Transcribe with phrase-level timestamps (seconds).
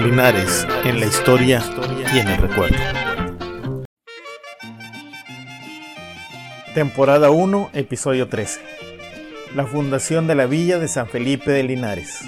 [0.00, 1.60] Linares en la historia
[2.14, 2.76] y en el recuerdo.
[6.72, 8.60] Temporada 1, episodio 13.
[9.56, 12.20] La fundación de la villa de San Felipe de Linares.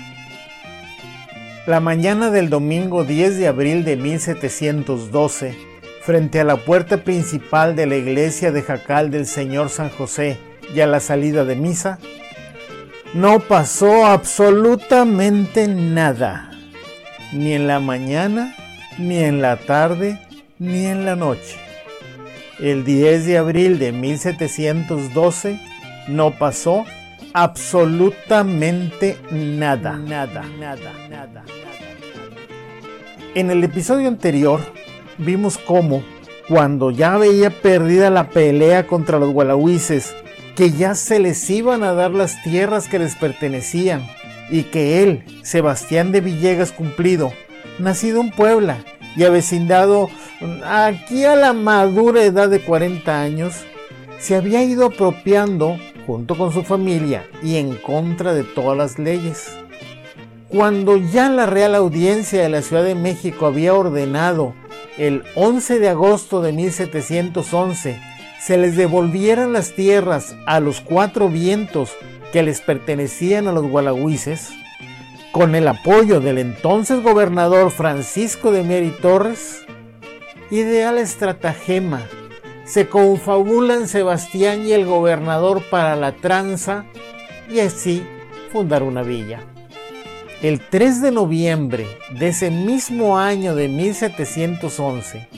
[1.66, 5.56] La mañana del domingo 10 de abril de 1712,
[6.02, 10.38] frente a la puerta principal de la iglesia de Jacal del Señor San José
[10.74, 12.00] y a la salida de misa,
[13.14, 16.49] no pasó absolutamente nada,
[17.32, 18.54] ni en la mañana,
[18.98, 20.18] ni en la tarde,
[20.58, 21.56] ni en la noche.
[22.58, 25.60] El 10 de abril de 1712
[26.08, 26.84] no pasó
[27.32, 31.44] absolutamente nada, nada, nada, nada.
[33.34, 34.60] En el episodio anterior
[35.18, 36.02] vimos cómo,
[36.48, 40.14] cuando ya veía perdida la pelea contra los gualahuises
[40.56, 44.02] que ya se les iban a dar las tierras que les pertenecían
[44.50, 47.32] y que él, Sebastián de Villegas Cumplido,
[47.78, 48.84] nacido en Puebla
[49.16, 50.08] y avecindado
[50.64, 53.54] aquí a la madura edad de 40 años,
[54.18, 59.48] se había ido apropiando junto con su familia y en contra de todas las leyes.
[60.48, 64.54] Cuando ya la Real Audiencia de la Ciudad de México había ordenado
[64.98, 68.00] el 11 de agosto de 1711
[68.40, 71.90] se les devolvieran las tierras a los cuatro vientos
[72.32, 74.50] que les pertenecían a los gualagüises,
[75.32, 79.64] con el apoyo del entonces gobernador Francisco de Mier Torres,
[80.50, 82.02] ideal estratagema,
[82.64, 86.84] se confabulan Sebastián y el gobernador para la tranza
[87.50, 88.02] y así
[88.52, 89.40] fundar una villa.
[90.42, 91.86] El 3 de noviembre
[92.18, 95.28] de ese mismo año de 1711,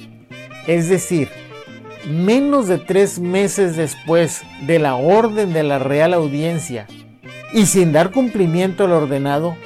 [0.66, 1.28] es decir,
[2.06, 6.86] menos de tres meses después de la orden de la Real Audiencia
[7.52, 9.56] y sin dar cumplimiento al ordenado,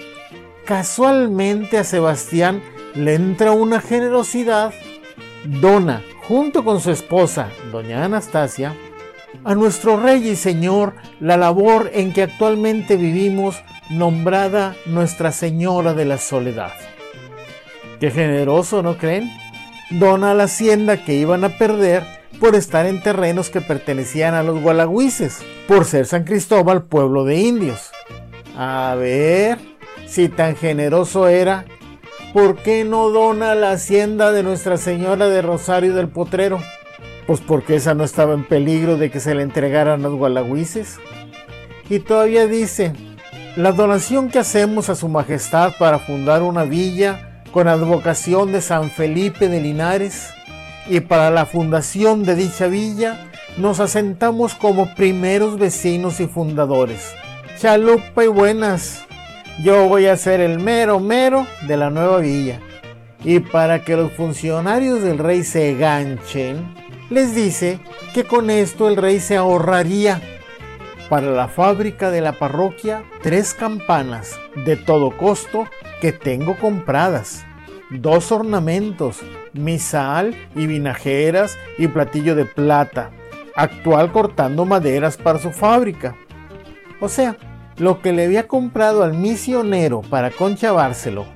[0.64, 2.62] casualmente a Sebastián
[2.94, 4.72] le entra una generosidad,
[5.44, 8.75] dona, junto con su esposa, doña Anastasia,
[9.44, 16.04] a nuestro Rey y Señor la labor en que actualmente vivimos, nombrada Nuestra Señora de
[16.04, 16.72] la Soledad.
[18.00, 19.30] Qué generoso, ¿no creen?
[19.91, 24.60] Dona la hacienda que iban a perder por estar en terrenos que pertenecían a los
[24.60, 27.91] gualagüises, por ser San Cristóbal pueblo de indios.
[28.56, 29.58] A ver,
[30.06, 31.64] si tan generoso era,
[32.32, 36.58] ¿por qué no dona la hacienda de Nuestra Señora de Rosario del Potrero?
[37.26, 40.98] Pues porque esa no estaba en peligro de que se le entregaran los gualagüises.
[41.88, 42.92] Y todavía dice,
[43.56, 48.91] la donación que hacemos a Su Majestad para fundar una villa con advocación de San
[48.91, 50.35] Felipe de Linares
[50.88, 57.14] y para la fundación de dicha villa nos asentamos como primeros vecinos y fundadores.
[57.58, 59.04] Chalupa y buenas,
[59.62, 62.60] yo voy a ser el mero mero de la nueva villa.
[63.25, 66.75] Y para que los funcionarios del rey se ganchen,
[67.10, 67.80] les dice
[68.14, 70.20] que con esto el rey se ahorraría
[71.08, 75.66] para la fábrica de la parroquia tres campanas de todo costo
[76.00, 77.46] que tengo compradas
[77.91, 79.20] dos ornamentos,
[79.56, 83.11] misal y vinajeras y platillo de plata,
[83.55, 86.17] actual cortando maderas para su fábrica.
[87.00, 87.37] O sea,
[87.77, 91.27] lo que le había comprado al misionero para conchavárselo,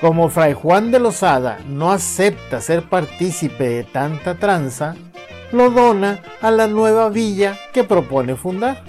[0.00, 4.94] como Fray Juan de Lozada no acepta ser partícipe de tanta tranza,
[5.52, 8.82] lo dona a la nueva villa que propone fundar.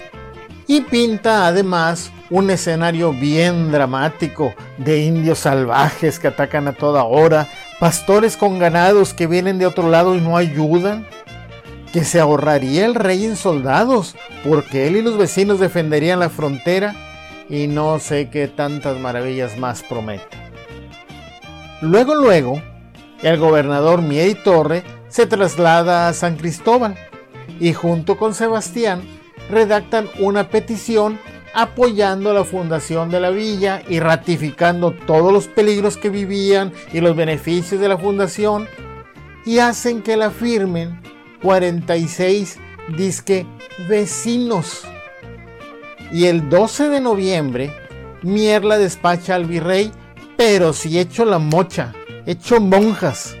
[0.66, 7.48] Y pinta además un escenario bien dramático de indios salvajes que atacan a toda hora,
[7.78, 11.06] pastores con ganados que vienen de otro lado y no ayudan,
[11.92, 14.16] que se ahorraría el rey en soldados,
[14.46, 16.94] porque él y los vecinos defenderían la frontera
[17.48, 20.36] y no sé qué tantas maravillas más promete.
[21.80, 22.60] Luego, luego,
[23.22, 26.96] el gobernador Mieri Torre se traslada a San Cristóbal
[27.60, 29.02] y junto con Sebastián
[29.50, 31.18] redactan una petición
[31.60, 37.16] apoyando la fundación de la villa y ratificando todos los peligros que vivían y los
[37.16, 38.68] beneficios de la fundación
[39.44, 41.00] y hacen que la firmen
[41.42, 42.58] 46
[42.96, 43.44] disque
[43.88, 44.84] vecinos.
[46.12, 47.72] Y el 12 de noviembre,
[48.22, 49.90] Mierla despacha al virrey,
[50.36, 51.92] pero si hecho la mocha,
[52.24, 53.36] hecho monjas.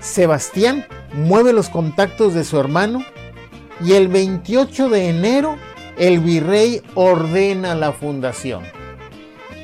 [0.00, 3.02] Sebastián mueve los contactos de su hermano
[3.82, 5.56] y el 28 de enero
[6.00, 8.64] el virrey ordena la fundación.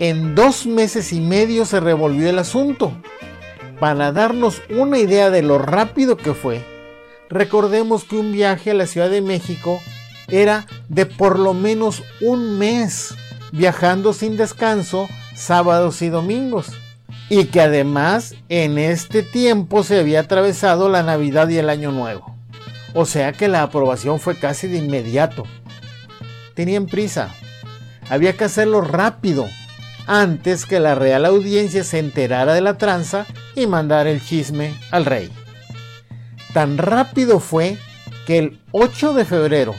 [0.00, 2.92] En dos meses y medio se revolvió el asunto.
[3.80, 6.62] Para darnos una idea de lo rápido que fue,
[7.30, 9.80] recordemos que un viaje a la Ciudad de México
[10.28, 13.14] era de por lo menos un mes,
[13.52, 16.66] viajando sin descanso sábados y domingos.
[17.28, 22.36] y que además en este tiempo se había atravesado la Navidad y el Año Nuevo.
[22.94, 25.42] O sea que la aprobación fue casi de inmediato.
[26.56, 27.32] Tenían prisa.
[28.08, 29.46] Había que hacerlo rápido,
[30.06, 35.04] antes que la Real Audiencia se enterara de la tranza y mandara el chisme al
[35.04, 35.30] rey.
[36.54, 37.76] Tan rápido fue
[38.26, 39.74] que el 8 de febrero,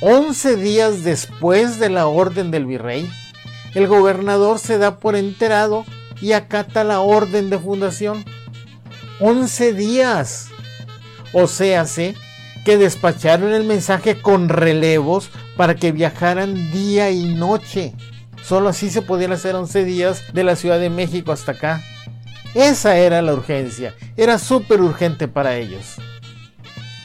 [0.00, 3.10] 11 días después de la orden del virrey,
[3.74, 5.84] el gobernador se da por enterado
[6.20, 8.24] y acata la orden de fundación.
[9.20, 10.48] 11 días.
[11.32, 12.14] O sea, sé
[12.68, 17.94] que despacharon el mensaje con relevos para que viajaran día y noche.
[18.42, 21.82] Solo así se podían hacer 11 días de la Ciudad de México hasta acá.
[22.54, 25.94] Esa era la urgencia, era súper urgente para ellos.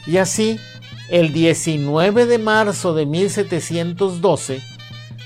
[0.06, 0.60] Y así,
[1.08, 4.60] el 19 de marzo de 1712,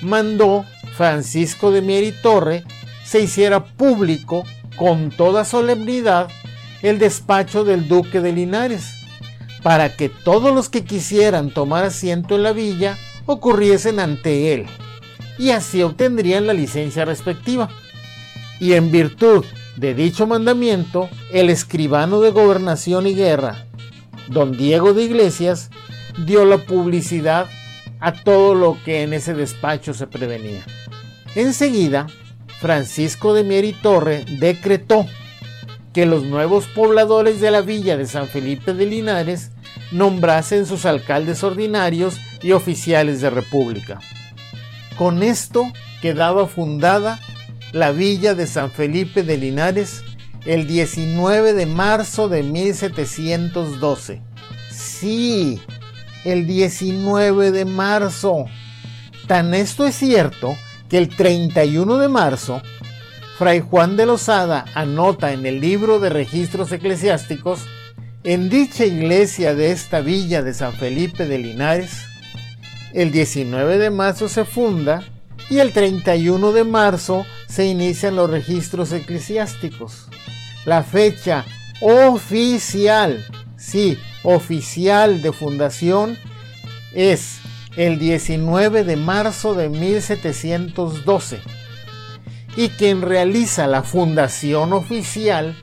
[0.03, 0.65] mandó
[0.97, 2.63] Francisco de Mier y Torre
[3.05, 4.45] se hiciera público
[4.77, 6.29] con toda solemnidad
[6.83, 8.98] el despacho del duque de Linares,
[9.63, 12.97] para que todos los que quisieran tomar asiento en la villa
[13.27, 14.67] ocurriesen ante él,
[15.39, 17.69] y así obtendrían la licencia respectiva.
[18.61, 19.45] Y en virtud
[19.77, 23.67] de dicho mandamiento, el escribano de gobernación y guerra,
[24.29, 25.71] don Diego de Iglesias,
[26.27, 27.47] dio la publicidad
[28.01, 30.65] a todo lo que en ese despacho se prevenía.
[31.35, 32.07] Enseguida,
[32.61, 35.07] Francisco de Mier y Torre decretó
[35.99, 39.51] que los nuevos pobladores de la villa de San Felipe de Linares
[39.91, 43.99] nombrasen sus alcaldes ordinarios y oficiales de república.
[44.97, 45.65] Con esto
[46.01, 47.19] quedaba fundada
[47.73, 50.05] la villa de San Felipe de Linares
[50.47, 54.23] el 19 de marzo de 1712.
[54.71, 55.61] Sí,
[56.25, 58.45] el 19 de marzo.
[59.27, 60.57] Tan esto es cierto
[60.89, 62.63] que el 31 de marzo,
[63.39, 67.61] Fray Juan de Lozada anota en el libro de registros eclesiásticos,
[68.25, 72.03] en dicha iglesia de esta villa de San Felipe de Linares,
[72.95, 75.05] el 19 de marzo se funda
[75.49, 80.09] y el 31 de marzo se inician los registros eclesiásticos.
[80.65, 81.45] La fecha
[81.81, 83.25] oficial,
[83.57, 86.19] sí, oficial de fundación
[86.93, 87.39] es
[87.77, 91.58] el 19 de marzo de 1712
[92.59, 95.55] y quien realiza la fundación oficial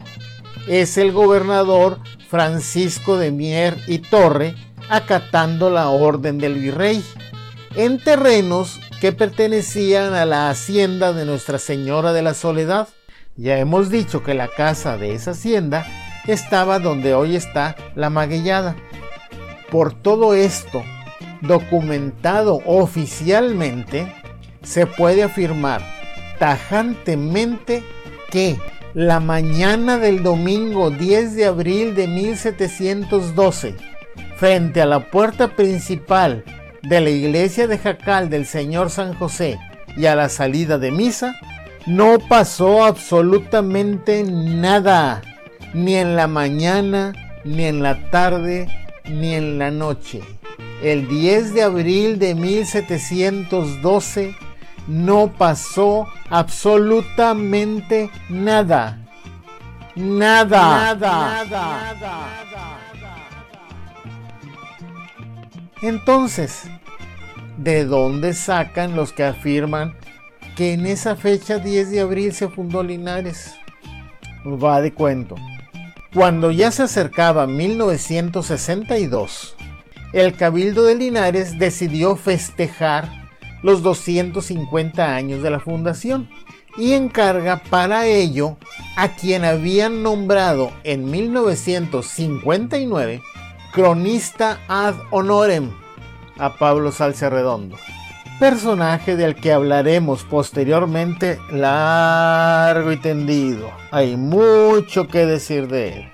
[0.66, 2.00] es el gobernador
[2.30, 4.56] Francisco de Mier y Torre
[4.88, 7.04] acatando la orden del virrey
[7.76, 12.88] en terrenos que pertenecían a la hacienda de Nuestra Señora de la Soledad.
[13.36, 15.86] Ya hemos dicho que la casa de esa hacienda
[16.28, 18.74] estaba donde hoy está la maguillada.
[19.70, 20.82] Por todo esto,
[21.42, 24.16] documentado oficialmente,
[24.64, 25.95] se puede afirmar
[26.40, 27.84] tajantemente
[28.32, 28.58] que
[28.94, 33.76] la mañana del domingo 10 de abril de 1712,
[34.38, 36.44] frente a la puerta principal
[36.82, 39.60] de la iglesia de Jacal del Señor San José
[39.98, 41.36] y a la salida de misa,
[41.86, 45.22] no pasó absolutamente nada,
[45.74, 48.68] ni en la mañana, ni en la tarde,
[49.06, 50.22] ni en la noche.
[50.82, 54.36] El 10 de abril de 1712
[54.88, 59.00] no pasó absolutamente nada.
[59.96, 60.96] Nada.
[60.96, 61.46] Nada.
[61.46, 61.96] Nada.
[65.82, 66.64] Entonces,
[67.58, 69.96] ¿de dónde sacan los que afirman
[70.56, 73.56] que en esa fecha 10 de abril se fundó Linares?
[74.46, 75.36] Va de cuento.
[76.14, 79.56] Cuando ya se acercaba 1962,
[80.14, 83.25] el Cabildo de Linares decidió festejar
[83.66, 86.30] los 250 años de la fundación
[86.78, 88.58] y encarga para ello
[88.96, 93.24] a quien habían nombrado en 1959
[93.72, 95.72] cronista ad honorem
[96.38, 97.76] a Pablo Salce Redondo,
[98.40, 103.72] personaje del que hablaremos posteriormente largo y tendido.
[103.90, 106.08] Hay mucho que decir de él.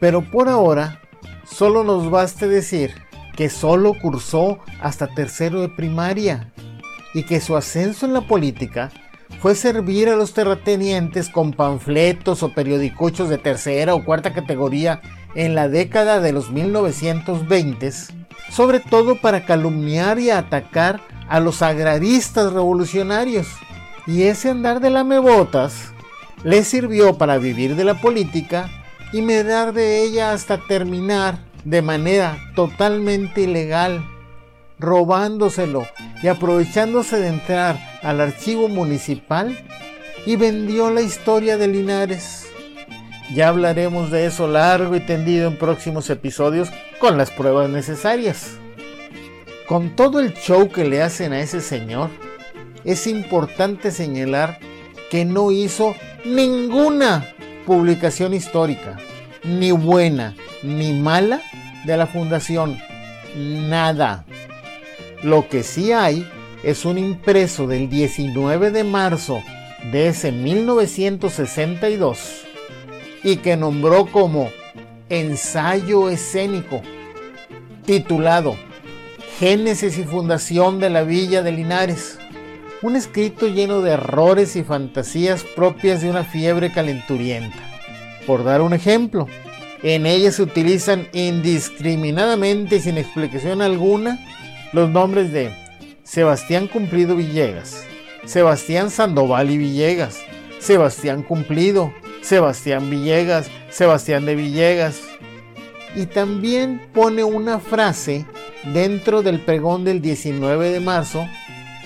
[0.00, 1.02] Pero por ahora,
[1.44, 2.94] solo nos baste decir
[3.36, 6.51] que solo cursó hasta tercero de primaria
[7.14, 8.90] y que su ascenso en la política
[9.40, 15.00] fue servir a los terratenientes con panfletos o periodicuchos de tercera o cuarta categoría
[15.34, 17.90] en la década de los 1920,
[18.50, 23.48] sobre todo para calumniar y atacar a los agraristas revolucionarios.
[24.06, 25.92] Y ese andar de lamebotas
[26.44, 28.68] le sirvió para vivir de la política
[29.12, 34.04] y medrar de ella hasta terminar de manera totalmente ilegal,
[34.82, 35.86] robándoselo
[36.22, 39.58] y aprovechándose de entrar al archivo municipal
[40.26, 42.46] y vendió la historia de Linares.
[43.32, 48.58] Ya hablaremos de eso largo y tendido en próximos episodios con las pruebas necesarias.
[49.66, 52.10] Con todo el show que le hacen a ese señor,
[52.84, 54.58] es importante señalar
[55.10, 57.26] que no hizo ninguna
[57.64, 58.98] publicación histórica,
[59.44, 61.40] ni buena ni mala,
[61.84, 62.78] de la fundación.
[63.36, 64.24] Nada.
[65.22, 66.28] Lo que sí hay
[66.64, 69.42] es un impreso del 19 de marzo
[69.92, 72.42] de ese 1962
[73.22, 74.50] y que nombró como
[75.08, 76.82] ensayo escénico
[77.84, 78.56] titulado
[79.38, 82.18] Génesis y fundación de la Villa de Linares.
[82.82, 87.58] Un escrito lleno de errores y fantasías propias de una fiebre calenturienta.
[88.26, 89.28] Por dar un ejemplo,
[89.82, 94.18] en ella se utilizan indiscriminadamente y sin explicación alguna
[94.72, 95.54] los nombres de
[96.02, 97.84] Sebastián Cumplido Villegas,
[98.24, 100.20] Sebastián Sandoval y Villegas,
[100.60, 105.00] Sebastián Cumplido, Sebastián Villegas, Sebastián de Villegas.
[105.94, 108.24] Y también pone una frase
[108.72, 111.26] dentro del pregón del 19 de marzo,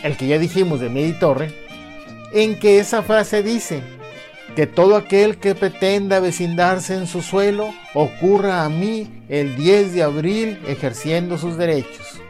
[0.05, 1.53] el que ya dijimos de Medi Torre,
[2.33, 3.83] en que esa frase dice
[4.55, 10.03] que todo aquel que pretenda vecindarse en su suelo ocurra a mí el 10 de
[10.05, 12.21] abril ejerciendo sus derechos.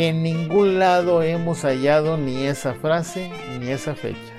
[0.00, 4.32] En ningún lado hemos hallado ni esa frase ni esa fecha.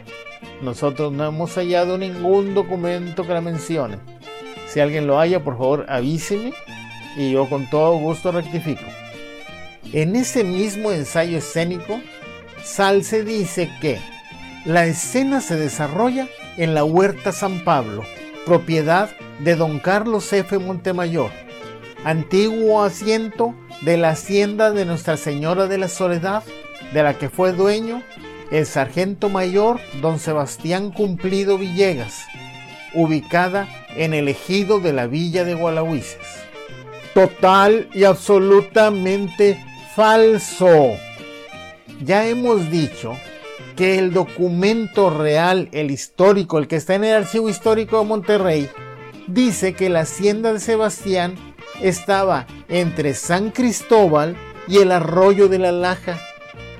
[0.61, 3.97] Nosotros no hemos hallado ningún documento que la mencione.
[4.69, 6.53] Si alguien lo haya, por favor avíseme
[7.17, 8.85] y yo con todo gusto rectifico.
[9.91, 11.99] En ese mismo ensayo escénico,
[12.63, 13.99] Salce dice que
[14.63, 18.05] la escena se desarrolla en la Huerta San Pablo,
[18.45, 20.57] propiedad de don Carlos F.
[20.57, 21.31] Montemayor,
[22.05, 26.43] antiguo asiento de la hacienda de Nuestra Señora de la Soledad,
[26.93, 28.03] de la que fue dueño
[28.51, 32.25] el sargento mayor don Sebastián Cumplido Villegas,
[32.93, 36.17] ubicada en el ejido de la villa de Gualahuises.
[37.13, 39.63] Total y absolutamente
[39.95, 40.91] falso.
[42.03, 43.15] Ya hemos dicho
[43.75, 48.69] que el documento real, el histórico, el que está en el Archivo Histórico de Monterrey,
[49.27, 51.35] dice que la hacienda de Sebastián
[51.81, 54.35] estaba entre San Cristóbal
[54.67, 56.17] y el arroyo de la Laja,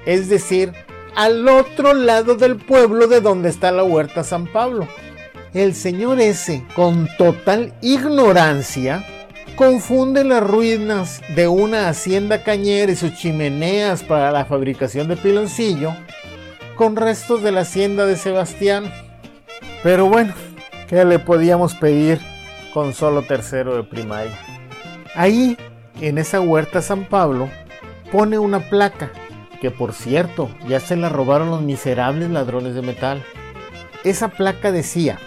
[0.06, 0.74] es decir,
[1.16, 4.88] al otro lado del pueblo de donde está la huerta San Pablo.
[5.54, 9.06] El señor ese, con total ignorancia,
[9.56, 15.94] confunde las ruinas de una hacienda cañera y sus chimeneas para la fabricación de piloncillo
[16.76, 18.90] con restos de la hacienda de Sebastián.
[19.84, 20.34] Pero bueno,
[20.88, 22.22] ¿qué le podíamos pedir
[22.74, 24.49] con solo tercero de primaria?
[25.20, 25.58] Ahí,
[26.00, 27.50] en esa huerta San Pablo,
[28.10, 29.12] pone una placa,
[29.60, 33.22] que por cierto ya se la robaron los miserables ladrones de metal.
[34.06, 35.20] Esa placa decía,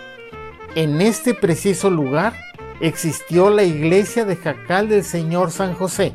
[0.76, 2.32] en este preciso lugar
[2.80, 6.14] existió la iglesia de Jacal del Señor San José,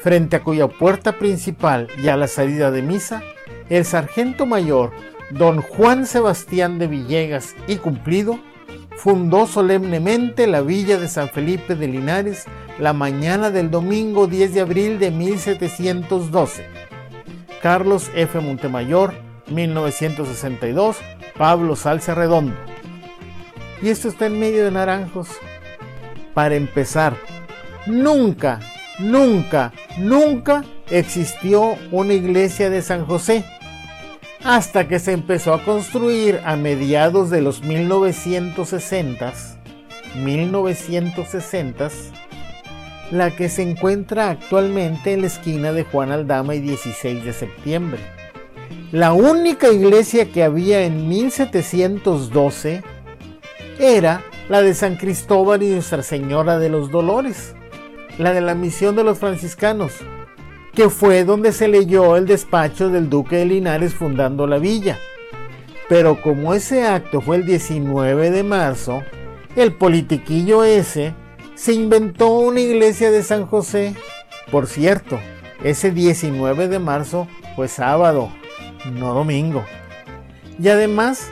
[0.00, 3.22] frente a cuya puerta principal y a la salida de misa,
[3.68, 4.90] el sargento mayor
[5.30, 8.40] don Juan Sebastián de Villegas y Cumplido
[8.96, 12.46] fundó solemnemente la villa de San Felipe de Linares
[12.78, 16.66] la mañana del domingo 10 de abril de 1712.
[17.62, 18.38] Carlos F.
[18.40, 19.14] Montemayor,
[19.48, 20.98] 1962,
[21.36, 22.54] Pablo Salce Redondo.
[23.82, 25.28] Y esto está en medio de naranjos.
[26.34, 27.16] Para empezar,
[27.86, 28.60] nunca,
[28.98, 33.44] nunca, nunca existió una iglesia de San José
[34.44, 39.56] hasta que se empezó a construir a mediados de los 1960s,
[40.16, 42.12] 1960s,
[43.10, 48.00] la que se encuentra actualmente en la esquina de Juan Aldama y 16 de septiembre.
[48.92, 52.82] La única iglesia que había en 1712
[53.78, 57.54] era la de San Cristóbal y Nuestra Señora de los Dolores,
[58.18, 59.92] la de la misión de los franciscanos,
[60.74, 64.98] que fue donde se leyó el despacho del duque de Linares fundando la villa.
[65.88, 69.02] Pero como ese acto fue el 19 de marzo,
[69.56, 71.14] el politiquillo ese
[71.58, 73.96] se inventó una iglesia de San José.
[74.52, 75.18] Por cierto,
[75.64, 78.32] ese 19 de marzo fue sábado,
[78.92, 79.64] no domingo.
[80.62, 81.30] Y además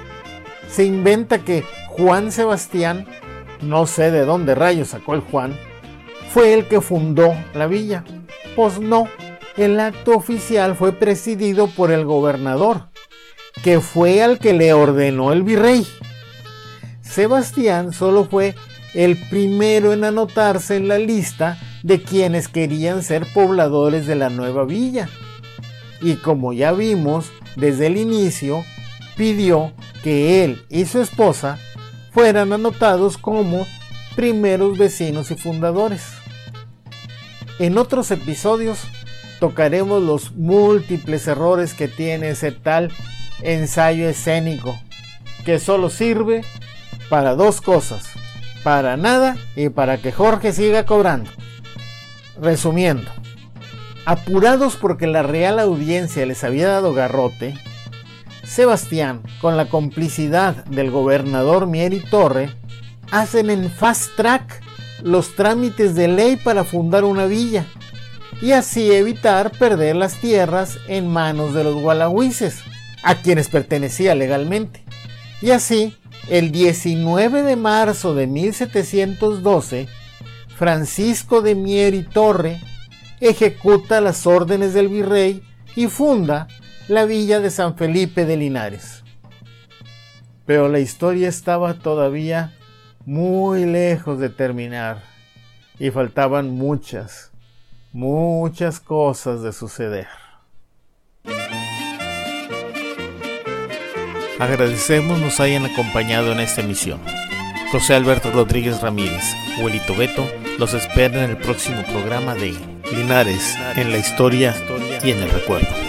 [0.68, 3.06] se inventa que Juan Sebastián,
[3.62, 5.56] no sé de dónde rayos sacó el Juan,
[6.30, 8.04] fue el que fundó la villa.
[8.56, 9.06] Pues no,
[9.56, 12.88] el acto oficial fue presidido por el gobernador,
[13.62, 15.86] que fue al que le ordenó el virrey.
[17.00, 18.56] Sebastián solo fue
[18.96, 24.64] el primero en anotarse en la lista de quienes querían ser pobladores de la nueva
[24.64, 25.10] villa.
[26.00, 28.64] Y como ya vimos desde el inicio,
[29.14, 29.72] pidió
[30.02, 31.58] que él y su esposa
[32.10, 33.66] fueran anotados como
[34.14, 36.02] primeros vecinos y fundadores.
[37.58, 38.78] En otros episodios
[39.40, 42.90] tocaremos los múltiples errores que tiene ese tal
[43.42, 44.78] ensayo escénico,
[45.44, 46.42] que solo sirve
[47.10, 48.15] para dos cosas,
[48.66, 51.30] para nada y para que Jorge siga cobrando.
[52.42, 53.08] Resumiendo,
[54.04, 57.54] apurados porque la real audiencia les había dado garrote,
[58.42, 62.50] Sebastián, con la complicidad del gobernador Mieri Torre,
[63.12, 64.60] hacen en fast track
[65.00, 67.66] los trámites de ley para fundar una villa
[68.42, 72.64] y así evitar perder las tierras en manos de los gualahuises,
[73.04, 74.82] a quienes pertenecía legalmente.
[75.40, 75.96] Y así,
[76.28, 79.88] el 19 de marzo de 1712,
[80.56, 82.60] Francisco de Mieri Torre
[83.20, 85.42] ejecuta las órdenes del virrey
[85.74, 86.48] y funda
[86.88, 89.02] la villa de San Felipe de Linares.
[90.44, 92.54] Pero la historia estaba todavía
[93.04, 95.02] muy lejos de terminar
[95.78, 97.32] y faltaban muchas,
[97.92, 100.06] muchas cosas de suceder.
[104.38, 107.00] Agradecemos nos hayan acompañado en esta emisión.
[107.72, 109.24] José Alberto Rodríguez Ramírez,
[109.58, 112.54] Huelito Beto, los espera en el próximo programa de
[112.92, 114.54] Linares en la historia
[115.02, 115.85] y en el recuerdo.